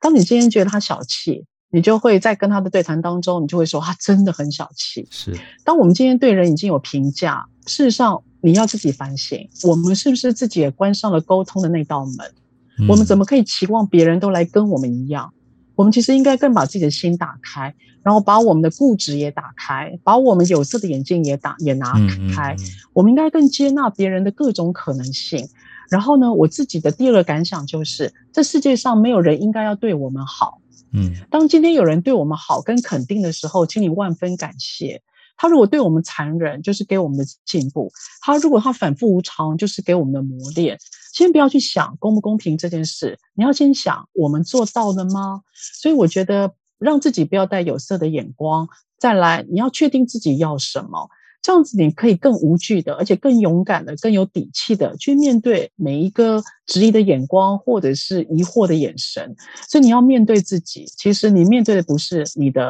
[0.00, 5.06] 当你今天觉得他小气，你就会在跟他的对谈当中，你就会说他真的很小气。
[5.10, 5.36] 是。
[5.64, 12.32] 当我们今天对人已经有评价，事实上你要自己反省，我们是不是自己也关上了沟通的那道门？
[12.78, 12.88] 嗯。
[12.88, 15.32] 我们怎么可以期望别人都来跟我们一样？
[15.74, 21.92] 我们其实应该更把自己的心打开，然后把我们的固执也打开，把我们有色的眼镜也打也拿
[22.34, 22.54] 开。
[22.54, 22.58] 嗯嗯嗯。
[22.94, 25.46] 我们应该更接纳别人的各种可能性。
[25.90, 30.60] 然后呢，我自己的第二个感想就是，这世界上没有人应该要对我们好。
[30.92, 35.02] 嗯，当今天有人对我们好跟肯定的时候，请你万分感谢。
[35.36, 37.88] 他如果对我们残忍，就是给我们的进步；
[38.22, 40.78] 他如果他反复无常，就是给我们的磨练。
[41.12, 45.42] 先不要去想公不公平这件事，你要先想我们做到了吗？
[45.82, 48.66] 所以我觉得让自己不要带有色的眼光。
[48.98, 51.10] 再来，你要确定自己要什么。
[51.46, 59.32] 这样子，你可以更无惧的，而且更勇敢的、更有底气的去面对每一个质疑的眼光，或者是疑惑的眼神。
[59.68, 60.84] 所以你要面对自己。
[60.96, 62.68] 其实你面对的不是你的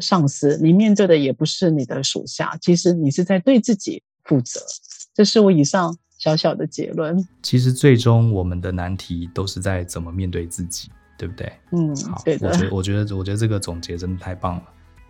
[0.00, 2.56] 上司，你面对的也不是你的属下。
[2.60, 4.60] 其实你是在对自己负责。
[5.12, 7.26] 这是我以上小小的结论。
[7.42, 10.88] 其实最终我们的难题都是在怎么面对自己，
[11.18, 11.52] 对不对？
[11.72, 12.46] 嗯，好，对的。
[12.46, 14.62] 我觉得，我觉得，我觉得这个总结真的太棒了。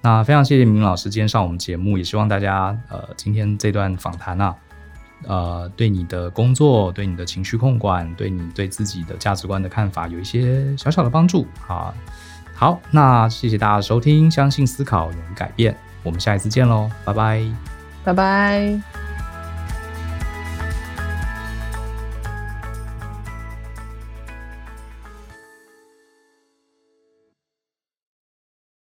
[0.04, 4.54] 那非常谢谢明老师今天上我们节目，也希望大家呃今天这段访谈啊，
[5.26, 11.94] 呃对你的工作、对你的情绪控管、对你对自己的价值观的看法有一些小小的帮助啊。
[12.54, 17.42] 好，那谢谢大家的收听，相信思考，勇于改变，我们下一次见喽，拜拜，
[18.04, 19.03] 拜拜。